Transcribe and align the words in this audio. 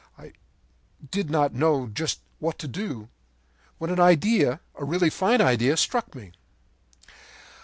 I 0.17 0.33
did 1.11 1.29
not 1.29 1.53
know 1.53 1.85
just 1.85 2.21
what 2.39 2.57
to 2.57 2.67
do, 2.67 3.09
when 3.77 3.91
an 3.91 3.99
idea, 3.99 4.59
a 4.73 4.83
really 4.83 5.11
fine 5.11 5.41
idea, 5.41 5.77
struck 5.77 6.15
me. 6.15 6.31